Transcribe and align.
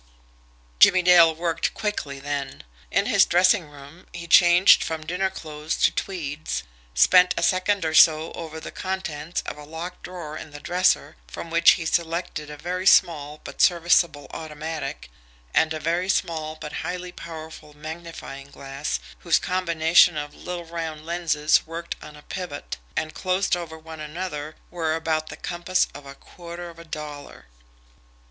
Jimmie 0.79 1.03
Dale 1.03 1.35
worked 1.35 1.75
quickly 1.75 2.19
then. 2.19 2.63
In 2.89 3.05
his 3.05 3.23
dressing 3.23 3.69
room, 3.69 4.07
he 4.13 4.25
changed 4.25 4.83
from 4.83 5.05
dinner 5.05 5.29
clothes 5.29 5.75
to 5.77 5.91
tweeds; 5.91 6.63
spent 6.95 7.35
a 7.37 7.43
second 7.43 7.85
or 7.85 7.93
so 7.93 8.31
over 8.31 8.59
the 8.59 8.71
contents 8.71 9.43
of 9.43 9.59
a 9.59 9.63
locked 9.63 10.01
drawer 10.01 10.35
in 10.35 10.49
the 10.49 10.59
dresser, 10.59 11.17
from 11.27 11.51
which 11.51 11.73
he 11.73 11.85
selected 11.85 12.49
a 12.49 12.57
very 12.57 12.87
small 12.87 13.41
but 13.43 13.61
serviceable 13.61 14.25
automatic, 14.31 15.11
and 15.53 15.71
a 15.71 15.79
very 15.79 16.09
small 16.09 16.55
but 16.55 16.73
highly 16.81 17.11
powerful 17.11 17.77
magnifying 17.77 18.49
glass 18.49 18.99
whose 19.19 19.37
combination 19.37 20.17
of 20.17 20.33
little 20.33 20.65
round 20.65 21.05
lenses 21.05 21.67
worked 21.67 21.95
on 22.01 22.15
a 22.15 22.23
pivot, 22.23 22.77
and, 22.97 23.13
closed 23.13 23.55
over 23.55 23.77
one 23.77 23.99
another, 23.99 24.55
were 24.71 24.93
of 24.93 24.97
about 24.97 25.27
the 25.27 25.37
compass 25.37 25.87
of 25.93 26.07
a 26.07 26.15
quarter 26.15 26.71
of 26.71 26.79
a 26.79 26.83
dollar. 26.85 27.45